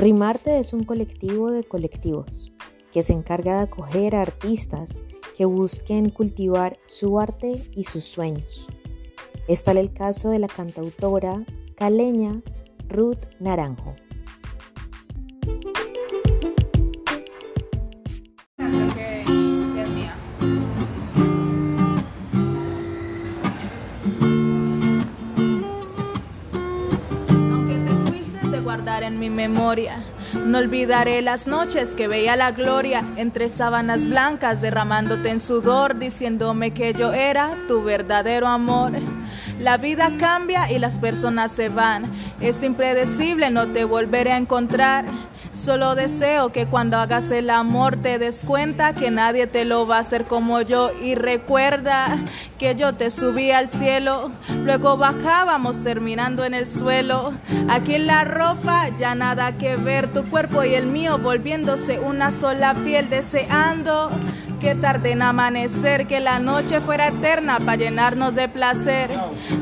Rimarte 0.00 0.58
es 0.58 0.72
un 0.72 0.84
colectivo 0.84 1.50
de 1.50 1.62
colectivos 1.62 2.50
que 2.90 3.02
se 3.02 3.12
encarga 3.12 3.56
de 3.56 3.64
acoger 3.64 4.16
a 4.16 4.22
artistas 4.22 5.02
que 5.36 5.44
busquen 5.44 6.08
cultivar 6.08 6.78
su 6.86 7.20
arte 7.20 7.62
y 7.74 7.84
sus 7.84 8.04
sueños. 8.04 8.66
Es 9.46 9.62
tal 9.62 9.76
el 9.76 9.92
caso 9.92 10.30
de 10.30 10.38
la 10.38 10.48
cantautora 10.48 11.44
caleña 11.76 12.40
Ruth 12.88 13.26
Naranjo. 13.40 13.94
Guardar 28.70 29.02
en 29.02 29.18
mi 29.18 29.30
memoria. 29.30 29.96
No 30.46 30.58
olvidaré 30.58 31.22
las 31.22 31.48
noches 31.48 31.96
que 31.96 32.06
veía 32.06 32.36
la 32.36 32.52
gloria 32.52 33.04
entre 33.16 33.48
sábanas 33.48 34.08
blancas 34.08 34.60
derramándote 34.60 35.28
en 35.28 35.40
sudor, 35.40 35.98
diciéndome 35.98 36.70
que 36.70 36.92
yo 36.92 37.12
era 37.12 37.56
tu 37.66 37.82
verdadero 37.82 38.46
amor. 38.46 38.92
La 39.58 39.76
vida 39.76 40.12
cambia 40.20 40.70
y 40.70 40.78
las 40.78 41.00
personas 41.00 41.50
se 41.50 41.68
van. 41.68 42.04
Es 42.40 42.62
impredecible, 42.62 43.50
no 43.50 43.66
te 43.66 43.82
volveré 43.82 44.30
a 44.30 44.38
encontrar. 44.38 45.04
Solo 45.52 45.96
deseo 45.96 46.52
que 46.52 46.66
cuando 46.66 46.96
hagas 46.96 47.32
el 47.32 47.50
amor 47.50 47.96
te 47.96 48.20
des 48.20 48.44
cuenta 48.44 48.94
que 48.94 49.10
nadie 49.10 49.48
te 49.48 49.64
lo 49.64 49.84
va 49.84 49.96
a 49.96 50.00
hacer 50.00 50.24
como 50.24 50.60
yo. 50.60 50.90
Y 51.02 51.16
recuerda 51.16 52.18
que 52.56 52.76
yo 52.76 52.94
te 52.94 53.10
subí 53.10 53.50
al 53.50 53.68
cielo, 53.68 54.30
luego 54.64 54.96
bajábamos 54.96 55.82
terminando 55.82 56.44
en 56.44 56.54
el 56.54 56.68
suelo. 56.68 57.32
Aquí 57.68 57.96
en 57.96 58.06
la 58.06 58.22
ropa 58.22 58.90
ya 58.96 59.16
nada 59.16 59.58
que 59.58 59.74
ver, 59.74 60.12
tu 60.12 60.22
cuerpo 60.22 60.62
y 60.62 60.74
el 60.74 60.86
mío 60.86 61.18
volviéndose 61.18 61.98
una 61.98 62.30
sola 62.30 62.74
piel, 62.74 63.10
deseando 63.10 64.08
que 64.60 64.76
tarde 64.76 65.12
en 65.12 65.22
amanecer, 65.22 66.06
que 66.06 66.20
la 66.20 66.38
noche 66.38 66.80
fuera 66.80 67.08
eterna 67.08 67.58
para 67.58 67.76
llenarnos 67.76 68.36
de 68.36 68.48
placer. 68.48 69.10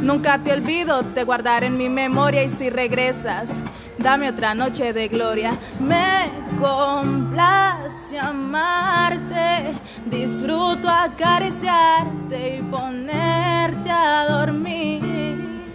Nunca 0.02 0.38
te 0.38 0.52
olvido, 0.52 1.02
te 1.02 1.24
guardaré 1.24 1.68
en 1.68 1.78
mi 1.78 1.88
memoria 1.88 2.42
y 2.42 2.50
si 2.50 2.68
regresas 2.68 3.58
dame 3.98 4.30
otra 4.30 4.54
noche 4.54 4.92
de 4.92 5.08
gloria. 5.08 5.52
Me 5.80 6.30
complace 6.58 8.18
amarte, 8.18 9.74
disfruto 10.06 10.88
acariciarte 10.88 12.58
y 12.58 12.62
ponerte 12.62 13.90
a 13.90 14.26
dormir. 14.28 15.68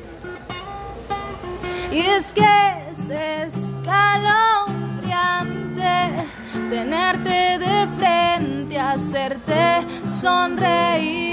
Y 1.92 2.00
es 2.00 2.32
que 2.34 2.44
es 2.92 3.10
escalofriante 3.10 6.10
tenerte 6.70 7.60
de 7.60 7.88
frente, 7.98 8.80
hacerte 8.80 9.86
sonreír. 10.06 11.33